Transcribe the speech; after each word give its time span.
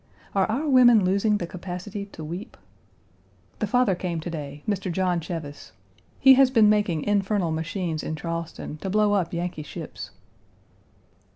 Are 0.33 0.47
our 0.47 0.67
women 0.67 1.05
losing 1.05 1.37
the 1.37 1.45
capacity 1.45 2.07
to 2.07 2.23
weep? 2.23 2.57
The 3.59 3.67
father 3.67 3.93
came 3.93 4.19
to 4.21 4.31
day, 4.31 4.63
Mr. 4.67 4.91
John 4.91 5.19
Cheves. 5.19 5.73
He 6.19 6.33
has 6.33 6.49
been 6.49 6.71
making 6.71 7.03
infernal 7.03 7.51
machines 7.51 8.01
in 8.01 8.15
Charleston 8.15 8.77
to 8.77 8.89
blow 8.89 9.13
up 9.13 9.31
Yankee 9.31 9.61
ships. 9.61 10.09